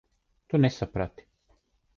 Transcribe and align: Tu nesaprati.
Tu 0.47 0.59
nesaprati. 0.63 1.27